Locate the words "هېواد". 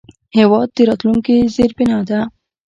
0.37-0.67